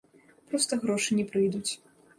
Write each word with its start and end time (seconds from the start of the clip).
Проста 0.53 0.81
грошы 0.87 1.21
не 1.21 1.25
прыйдуць. 1.35 1.71